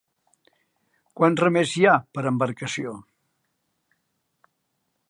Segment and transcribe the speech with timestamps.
[1.21, 2.95] Quants remers hi ha per embarcació?